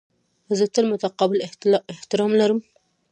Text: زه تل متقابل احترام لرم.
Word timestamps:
زه 0.57 0.65
تل 0.73 0.85
متقابل 0.93 1.37
احترام 1.93 2.31
لرم. 2.39 2.59